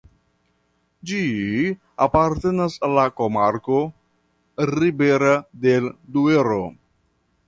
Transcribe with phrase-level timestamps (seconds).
[1.09, 1.17] Ĝi
[2.05, 3.77] apartenas al la komarko
[4.71, 5.35] "Ribera
[5.67, 6.57] del Duero".